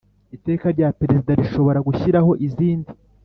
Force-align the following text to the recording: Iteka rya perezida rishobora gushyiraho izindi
Iteka 0.35 0.65
rya 0.75 0.89
perezida 0.99 1.31
rishobora 1.39 1.79
gushyiraho 1.87 2.31
izindi 2.47 2.91